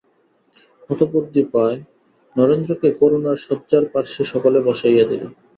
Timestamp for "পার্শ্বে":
3.93-4.23